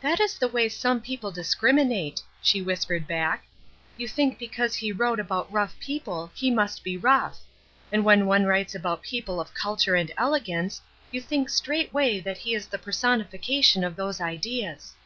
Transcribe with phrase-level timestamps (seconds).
[0.00, 3.44] "That is the way some people discriminate," she whispered back.
[3.96, 7.38] "You think because he wrote about rough people he must be rough;
[7.92, 12.52] and when one writes about people of culture and elegance you think straightway that he
[12.52, 14.96] is the personification of those ideas.